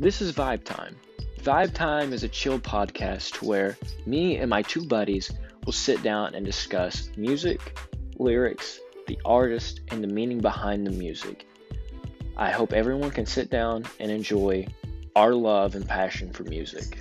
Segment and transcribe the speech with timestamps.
[0.00, 0.96] This is Vibe Time.
[1.42, 3.76] Vibe Time is a chill podcast where
[4.06, 5.30] me and my two buddies
[5.66, 7.78] will sit down and discuss music,
[8.16, 11.46] lyrics, the artist, and the meaning behind the music.
[12.34, 14.68] I hope everyone can sit down and enjoy
[15.14, 16.96] our love and passion for music.